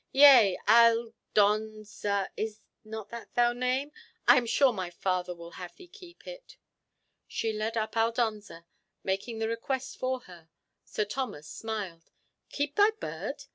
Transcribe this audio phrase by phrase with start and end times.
[0.13, 5.87] Yea, Al don za—is not that thy name?—I am sure my father will have thee
[5.87, 6.57] keep it."
[7.27, 8.65] She led up Aldonza,
[9.03, 10.49] making the request for her.
[10.83, 12.09] Sir Thomas smiled.
[12.49, 13.45] "Keep thy bird?